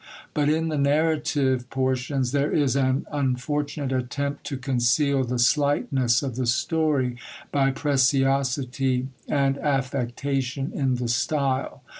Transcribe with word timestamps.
But 0.33 0.49
in 0.49 0.69
the 0.69 0.79
narrative 0.79 1.69
portions 1.69 2.31
there 2.31 2.51
is 2.51 2.75
an 2.75 3.05
unfortunate 3.11 3.91
attempt 3.91 4.43
to 4.45 4.57
conceal 4.57 5.23
the 5.23 5.37
slightness 5.37 6.23
of 6.23 6.37
the 6.37 6.47
story 6.47 7.17
by 7.51 7.69
preciosity 7.69 9.09
and 9.27 9.59
affectation 9.59 10.71
in 10.73 10.95
the 10.95 11.07
style. 11.07 11.83